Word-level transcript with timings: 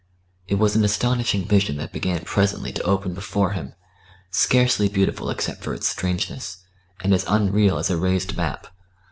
It 0.47 0.55
was 0.55 0.75
an 0.75 0.83
astonishing 0.83 1.45
vision 1.45 1.77
that 1.77 1.93
began 1.93 2.23
presently 2.25 2.71
to 2.71 2.81
open 2.81 3.13
before 3.13 3.51
him 3.51 3.75
scarcely 4.31 4.89
beautiful 4.89 5.29
except 5.29 5.61
for 5.63 5.75
its 5.75 5.87
strangeness, 5.89 6.57
and 7.01 7.13
as 7.13 7.23
unreal 7.27 7.77
as 7.77 7.91
a 7.91 7.97
raised 7.97 8.35
map. 8.35 8.65